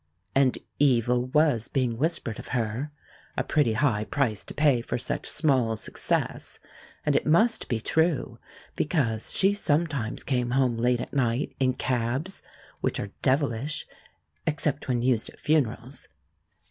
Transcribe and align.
And 0.33 0.57
evil 0.79 1.27
was 1.27 1.67
being 1.67 1.95
whispered 1.95 2.39
of 2.39 2.47
her 2.57 2.89
a 3.37 3.43
pretty 3.43 3.73
high 3.73 4.03
price 4.03 4.43
to 4.45 4.53
pay 4.55 4.81
for 4.81 4.97
such 4.97 5.27
small 5.29 5.77
success; 5.77 6.57
and 7.05 7.15
it 7.15 7.27
must 7.27 7.67
be 7.67 7.79
true, 7.79 8.39
because 8.75 9.31
she 9.31 9.53
sometimes 9.53 10.23
came 10.23 10.49
home 10.57 10.75
late 10.75 11.01
at 11.01 11.13
night 11.13 11.55
in 11.59 11.73
cabs, 11.75 12.41
which 12.79 12.99
are 12.99 13.11
devilish, 13.21 13.85
except 14.47 14.87
when 14.87 15.03
used 15.03 15.29
at 15.29 15.39
funerals. 15.39 16.07